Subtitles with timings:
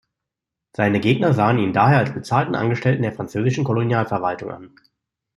[0.75, 4.73] Seine Gegner sahen ihn daher als bezahlten Angestellten der französischen Kolonialverwaltung an.